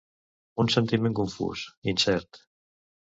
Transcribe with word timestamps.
Un 0.63 0.71
sentiment 0.75 1.15
confús, 1.19 1.67
incert. 1.93 2.41